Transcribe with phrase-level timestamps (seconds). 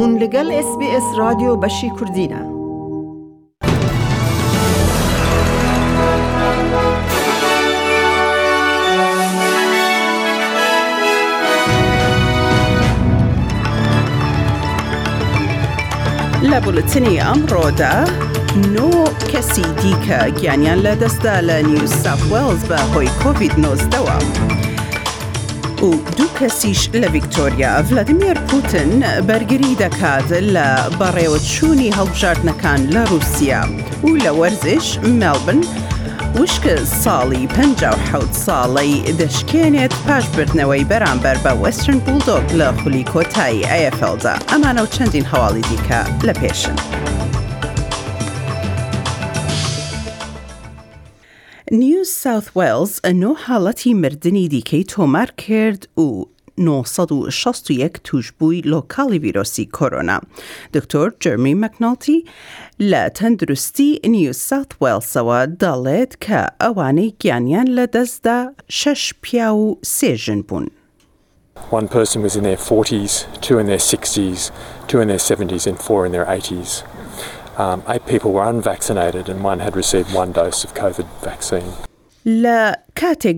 [0.00, 2.40] بوون لەگەڵ SسBS رادیۆ بەشی کوردینە.
[16.50, 17.92] لە بولتنی ئەمڕۆدا،
[18.74, 18.92] نۆ
[19.30, 24.24] کەسی دیکە گیانیان لە دەستا لە نیو ساف وێلز بە هۆی کۆVید-19 دەوام.
[25.84, 28.92] و دوو کەسیش لە ڤیکتۆریا ڤلادیمیر پوتن
[29.28, 30.68] بەرگری دەکات لە
[31.00, 33.62] بەڕێوەچوونی هەڵبژاردنەکان لە رووسیا
[34.04, 34.86] و لە وەرزش
[35.20, 35.60] مەلبن
[36.40, 36.74] وشکە
[37.04, 44.86] ساڵی 56 ساڵی دەشکێنێت پاشبردنەوەی بەرامبەر بە وسترن بولدۆک لە خولی کۆتایی ئەFLدا ئەمانە و
[44.94, 46.76] چەندین هەواڵی دیکە لە پێشن.
[51.72, 56.24] نیو ساوث ویلز نو حالەتی مردنی دیکەی تۆمار کرد و
[56.58, 60.20] 961 توشبووی لۆکاڵی ڤیرۆسی کۆرۆنا.
[60.74, 62.24] دکتۆر جەرمی مەکنالتی
[62.80, 70.42] لە تەندروستی نیو ساوت وێلسەوە دەڵێت کە ئەوانەی گیانیان لە دەستدا شەش پیا و سێژن
[70.48, 70.66] بوون.
[71.70, 73.12] One person was in their 40s,
[73.44, 74.50] two in their 60s,
[74.88, 76.82] two in their 70s, and four in their 80s.
[77.62, 81.70] um, eight people were unvaccinated and one had received one dose of COVID vaccine.
[82.24, 83.36] لا كاتيك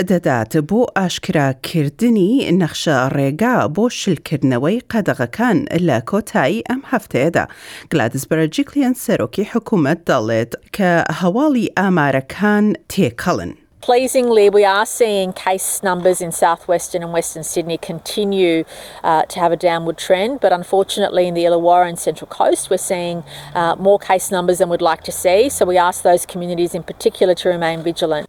[0.00, 7.28] دادات بو أشكرا كردني بەڵێن ريغا بو شل كرنوي ڕێگا بۆ لا كوتاي أم هفته
[7.28, 7.46] دا
[7.94, 13.63] غلادس براجيكليان سەرۆکی حكومة دالت كهوالي هەواڵی ئامارەکان تێکەڵن.
[13.84, 18.64] Pleasingly, we are seeing case numbers in southwestern and western Sydney continue
[19.02, 22.78] uh, to have a downward trend, but unfortunately, in the Illawarra and Central Coast, we're
[22.78, 25.50] seeing uh, more case numbers than we'd like to see.
[25.50, 28.26] So we ask those communities in particular to remain vigilant.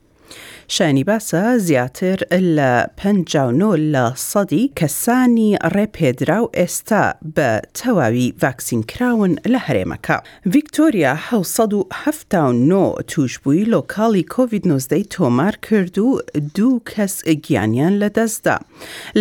[0.67, 2.15] شانی باسە زیاتر
[2.57, 10.17] لە پنجاونۆ لە سەدی کەسانی ڕێپێدرا و ئێستا بە تەواوی ڤاکسین کراون لە هەرێمەکە.
[10.53, 16.19] ڤیکتۆریا 1970 توشببووی لۆکاڵی کۆVید-19 تۆمار کرد و
[16.55, 18.57] دوو کەس گیانیان لەدەستدا.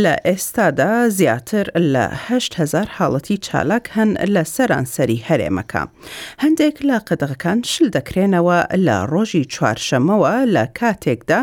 [0.02, 5.82] لە ئێستادا زیاتر لە 8هزار حاڵەتی چالاک هەن لە سەرانسەری هەرێمەکە.
[6.42, 11.33] هەندێک لە قەدەغەکان شل دەکرێنەوە لە ڕۆژی چوارشەمەوە لە کاتێکدا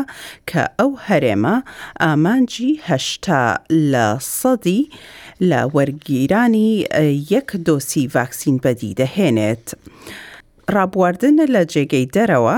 [0.50, 1.56] کە ئەو هەرێمە
[2.00, 3.42] ئامانجی هەشتا
[3.92, 4.06] لە
[4.40, 4.82] سەدی
[5.50, 6.70] لە وەرگیرانی
[7.32, 9.66] یەک دۆسی ڤاکسین بەدی دەهێنێت.
[10.70, 12.56] رابواردن ڕابواردنە لە جێگەی دەرەوە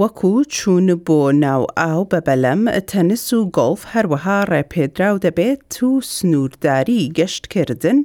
[0.00, 7.10] وەکو چوون بۆ ناو ئاو بە بەلەم تەنس و گۆڵف هەروەها ڕێپێدراو دەبێت و سنوورداری
[7.18, 7.98] گەشتکردن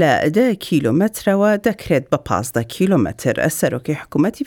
[0.00, 4.44] لە دە کیلومترەوە دەکرێت بە پازدە کیلومتر سەرۆکی حکوومەتی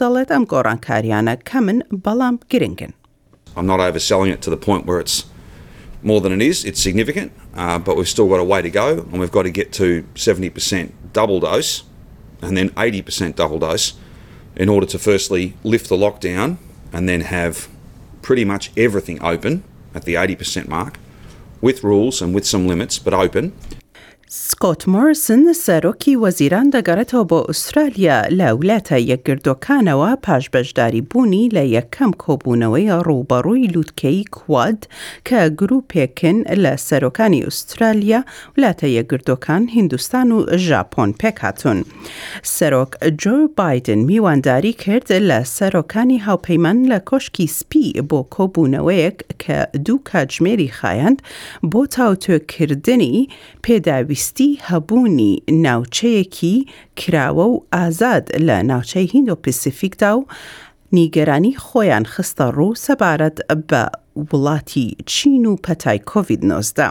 [0.00, 2.92] دالت ام ئەم گۆڕانکاریانە کەمن بالام گرنگن.
[3.56, 5.18] I'm not overselling it to the point where it's
[6.10, 6.56] more than it is.
[6.68, 7.28] It's significant,
[7.62, 9.86] uh, but we've still got a way to go, and we've got to get to
[10.26, 10.86] 70%
[11.18, 11.70] double dose.
[12.42, 13.94] and then 80% double dose
[14.56, 16.56] in order to firstly lift the lockdown
[16.92, 17.68] and then have
[18.22, 19.64] pretty much everything open
[19.94, 20.98] at the 80% mark
[21.60, 23.52] with rules and with some limits, but open.
[24.48, 32.88] سکۆت مۆرسن سەرۆکی وەزیران دەگەڕێتەوە بۆ ئوسترالیا لە وڵاتە یەکگردۆکانەوە پاشبەشداری بوونی لە یەکەم کۆبوونەوەی
[33.06, 34.80] ڕووبەڕووی لووتکەی کواد
[35.28, 38.20] کە گرروپێکن لە سەرۆکانی ئوسترالیا
[38.56, 41.78] وڵاتە یەکگردۆکان هیندستان و ژاپۆن پێکهاتون.
[42.56, 49.56] سەرۆک جۆ بادن میوانداری کرد لە سەرۆکانی هاوپەیمان لە کۆشکی سپی بۆ کۆبوونەوەیەک کە
[49.86, 51.18] دوو کاتژمێری خایند
[51.72, 53.18] بۆ تاوتۆکردنی
[53.66, 55.32] پێداویست پێویستی هەبوونی
[55.66, 56.56] ناوچەیەکی
[57.00, 60.24] کراوە و ئازاد لە ناوچەی هیندۆ پسیفیکدا و
[60.98, 63.38] نیگەرانی خۆیان خستە ڕوو سەبارەت
[63.70, 63.82] بە
[64.30, 66.88] وڵاتی چین و پەتای کۆVید 19دا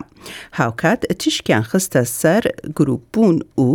[0.59, 2.43] هاوکات تیشکیان خستە سەر
[2.77, 3.69] گروپبوون و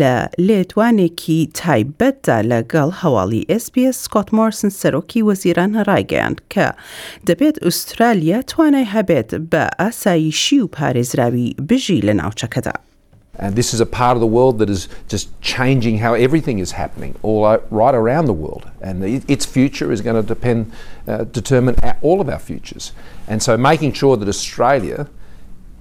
[0.00, 0.16] لە
[0.46, 6.66] لێتوانێکی تایبەتدا لەگەڵ هەواڵی SسBS سکۆت مۆرسن سەرۆکی وەزیران ڕایگەیان کە
[7.28, 12.74] دەبێت ئوسترالیا توانای هەبێت بە ئاساییشی و پارێزراوی بژی لە ناوچەکەدا.
[13.36, 16.72] And this is a part of the world that is just changing how everything is
[16.72, 18.70] happening all right around the world.
[18.80, 20.70] And its future is going to depend,
[21.08, 22.92] uh, determine all of our futures.
[23.26, 25.08] And so making sure that Australia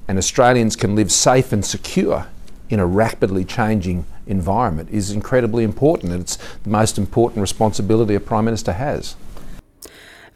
[0.07, 2.27] and Australians can live safe and secure
[2.69, 6.11] in a rapidly changing environment is incredibly important.
[6.11, 9.15] And it's the most important responsibility a Prime Minister has.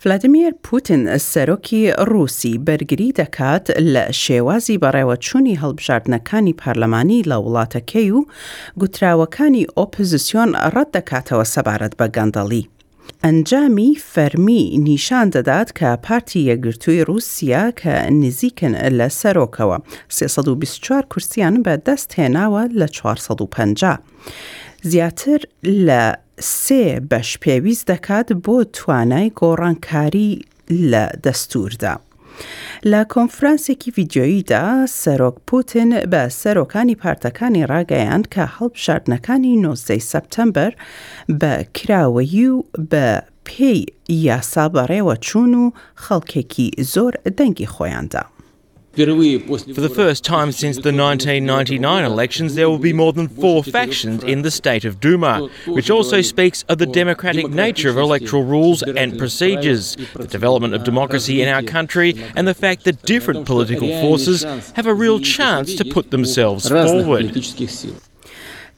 [0.07, 8.25] فلادیمیر پوتین سەرۆکی رووسی بەرگری دەکات لە شێوازی بەڕێوەچوونی هەڵبژاردنەکانی پارلەمانی لە وڵاتەکەی و
[8.80, 12.63] گوتراوەکانی ئۆپزیسیۆن ڕەت دەکاتەوە سەبارەت بە گەندەڵی.
[13.24, 19.77] ئەنجامی فەرمی نیشان دەدات کە پارتی یەگرتووی رووسیا کە نزیکن لە سەرۆکەوە
[20.09, 23.98] 324 کورسیان بە دەست هێناوە لە 450.
[24.86, 25.40] زیاتر
[25.88, 26.06] لە
[26.64, 30.32] سێ بەش پێویست دەکات بۆ توانای گۆڕانکاری
[30.92, 31.94] لە دەستوردا.
[32.92, 34.66] لە کۆنفرانسێکی ڤیددیۆییدا
[35.02, 40.72] سەرۆک پوتن بە سەرۆکانی پارتەکانی ڕاگەیان کە هەڵبژاردنەکانی 90 سپتمبەر
[41.42, 42.58] بە کراوەیی و
[42.92, 43.08] بە
[43.48, 43.84] پێی
[44.26, 45.66] یاسا بەڕێوە چوون و
[46.04, 48.24] خەڵکێکی زۆر دەنگی خۆیاندا.
[48.98, 54.24] For the first time since the 1999 elections, there will be more than four factions
[54.24, 58.82] in the state of Duma, which also speaks of the democratic nature of electoral rules
[58.82, 63.46] and procedures, the development of uh, democracy in our country, and the fact that different
[63.46, 64.42] political forces
[64.74, 67.26] have a real chance to put themselves forward.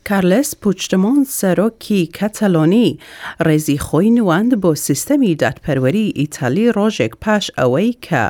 [0.07, 2.89] کارلس پوچدەمۆن سەرۆکی کەتەلۆنی
[3.45, 8.23] ڕێزی خۆی نواند بۆ سیستەمی دادپەروەری ئیتالی ڕۆژێک پاش ئەوەی کە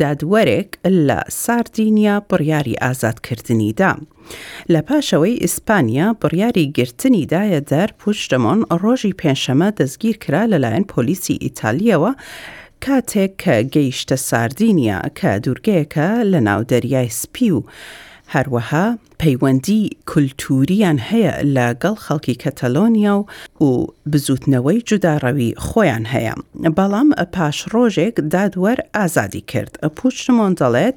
[0.00, 0.70] دادوەرێک
[1.08, 3.92] لە ساردینیا بڕیاری ئازادکردنیدا.
[4.72, 12.12] لە پاشەوەی ئیسپانیا بڕیاری گرتنیدایە دەر پوچدەمۆن ڕۆژی پێنجشەمە دەستگیر کرا لەلایەن پۆلیسی ئیتالیەوە،
[12.84, 17.60] کاتێک کە گەیشتە ساردینیا کە دوورگەیەکە لە ناو دەریای سپی و
[18.34, 18.84] هەروەها
[19.22, 23.22] پەیوەندی کولتوریان هەیە لەگەڵ خەڵکی کەتەلۆنیا و
[23.64, 23.68] و
[24.10, 26.34] بزوتنەوەی جوداڕەوی خۆیان هەیە
[26.76, 30.96] بەڵام پاش ڕۆژێک دادوەر ئازادی کرد پوچمۆن دەڵێت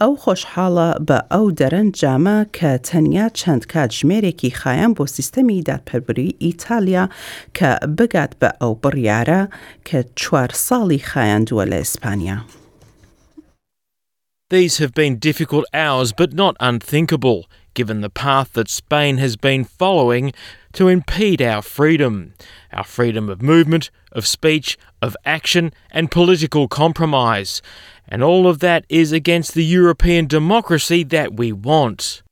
[0.00, 7.04] ئەو خۆشحاڵە بە ئەو دەرەن جامە کە تەنیا چەند کاتژمێرێکی خایان بۆ سیستەمی دادپەربری ئیتالیا
[7.58, 9.42] کە بگات بە ئەو بڕیارە
[9.88, 12.38] کە چوار ساڵی خایاندووە لە ئیسپانیا.
[14.50, 19.64] These have been difficult hours, but not unthinkable, given the path that Spain has been
[19.64, 20.34] following
[20.74, 22.34] to impede our freedom
[22.70, 27.62] our freedom of movement, of speech, of action, and political compromise.
[28.08, 32.22] And all of that is against the European democracy that we want.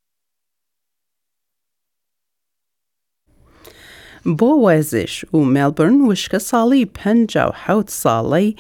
[4.27, 8.57] بۆ وەزش و مێلبرن وشکە ساڵی 57 ساڵەی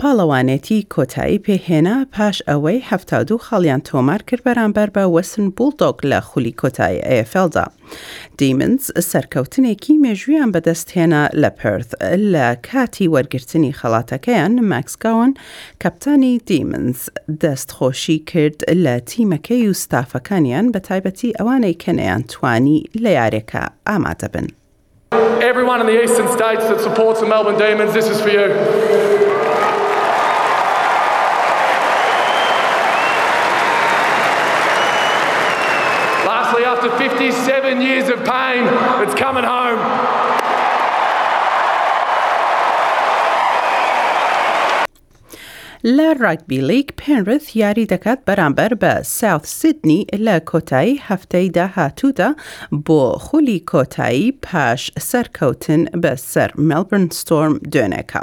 [0.00, 6.54] پاڵەوانێتی کۆتایی پێهێنا پاش ئەوەی هەفتادو خاڵیان تۆمار کرد بەرامبەر بە وەسن بولدۆک لە خولی
[6.62, 7.66] کۆتایی ئەFدا.
[8.38, 11.88] دیمنز سەرکەوتنێکی مێژویان بەدەستهێنا لە پرث
[12.32, 15.30] لە کاتی وەرگرتنی خەڵاتەکەیان ماکسگاون
[15.82, 16.98] کەپتانی دیمنز
[17.42, 24.48] دەستخۆشی کرد لە تیمەکەی و ستافەکانیان بە تایبەتی ئەوانەی کەنەیان توانی لە یارێکە ئامادە بن.
[25.12, 28.46] Everyone in the eastern states that supports the Melbourne Demons, this is for you.
[36.24, 38.68] Lastly, after 57 years of pain,
[39.04, 39.80] it's coming home.
[45.86, 52.30] لە ڕاگبی لیگ پێنرث یاری دەکات بەرامبەر بە ساوت سیدنی لە کۆتایی هەفتەی داهاتوودا
[52.86, 54.80] بۆ خولی کۆتایی پاش
[55.10, 58.22] سەرکەوتن بە سەر ملبرن ستۆرم دوێنەکە.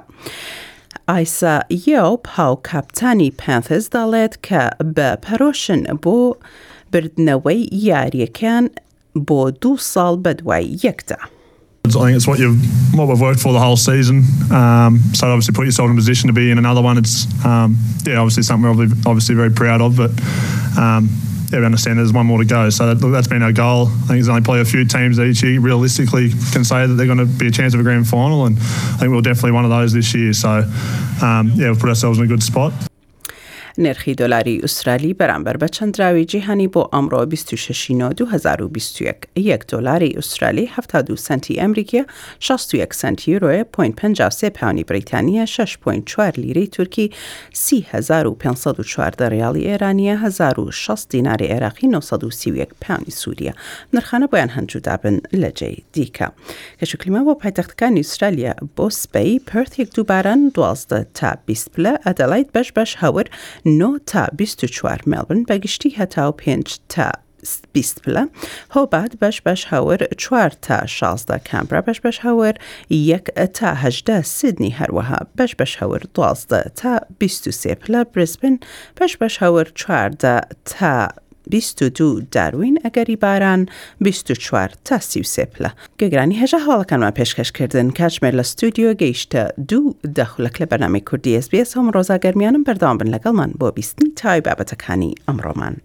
[1.10, 1.56] ئایسا
[1.90, 4.64] یەو پاو کاپتانی پانتز دەڵێت کە
[4.96, 6.18] بە پەرۆشن بۆ
[6.94, 8.66] بردنەوەی یاریەکان
[9.28, 11.20] بۆ دوو ساڵ بەدوای یەکدا.
[11.96, 12.58] I think it's what you've
[12.96, 14.24] what we've worked for the whole season.
[14.52, 16.98] Um, so obviously put yourself in a position to be in another one.
[16.98, 20.12] It's um, yeah, obviously something we're obviously very proud of, but.
[20.82, 21.10] Um,
[21.50, 22.70] yeah, we understand there's one more to go.
[22.70, 23.88] So that, has been our goal.
[23.88, 27.06] I think there's only probably a few teams each year realistically can say that they're
[27.06, 29.64] going to be a chance of a grand final, and I think we're definitely one
[29.64, 30.34] of those this year.
[30.34, 30.70] So
[31.22, 32.74] um, yeah, we've put ourselves in a good spot.
[33.80, 39.02] نرخی دلاری ئوسترالی بەرامبەر بە چەندراوی جیهانی بۆ ئەمڕۆ 26
[39.40, 42.04] یەک دلاری ئوسترالی 72 سنتی ئەمریکیە
[42.40, 47.12] 61 سنتی یورۆە 53 پاونی بریتانیا 6.4 لیرەی تورکی
[47.54, 53.56] 3504 ریاڵی ئێرانیە 1600 دیناری عێراقی 931 پاونی سووریە
[53.96, 56.28] نرخانە بۆیان هەنجودابن لە جێی دیکە
[56.82, 62.96] کەشکلیما بۆ پایتەختەکانی ئوسترالیا بۆ سبەی پرتێک دووباران 12 تا 20 پلە ئەدەلایت بەش بەش
[63.00, 63.24] هەور
[63.68, 67.12] 9 تا 24 ملبورن بە گشتی هەتا و 5 تا
[67.74, 68.24] بیست پلە
[68.74, 72.54] هۆبات بەش بەش هەور چوار تا 16 کامبرا بەش بەش هەور
[72.90, 78.04] یک تا هجده سیدنی هەروەها بەش بەش هەور دوازدە تا 23 پلە بله.
[78.04, 78.60] برسبن
[79.02, 81.10] بەش بەش هەور چواردە تا
[81.50, 83.70] 22 داروین ئەگەری باران
[84.02, 85.70] 24 تا سیوسێ پلە
[86.02, 91.88] گەگرانی هێژە هەواڵەکانمان پێشکەشکردن کاتژمێر لە ستودیۆ گەیشتە دوو دەخلک لە بەنامی کوردی SسBS هەم
[91.96, 95.76] ڕۆزاگەرمیانم بەردام بن لەگەڵمان بۆ بیستنی تای بابەتەکانی ئەمڕۆمان.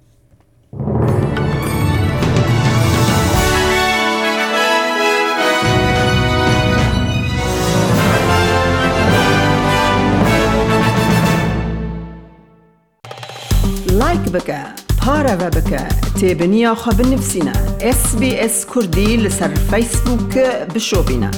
[14.00, 14.81] لایک بکە.
[15.06, 15.82] پارە بە بکە
[16.18, 17.54] تێبنییا خە بنووسینە
[18.00, 21.30] SسBS کوردی لەسەر فەیسبووکە بشۆبینە.